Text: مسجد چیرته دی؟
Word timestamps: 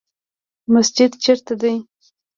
مسجد 0.73 1.11
چیرته 1.23 1.53
دی؟ 1.61 1.73